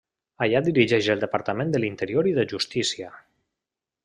Allà 0.45 0.61
dirigeix 0.67 1.09
el 1.15 1.21
departament 1.25 1.75
de 1.75 1.83
l'interior 1.85 2.31
i 2.33 2.37
de 2.41 2.47
justícia. 2.57 3.13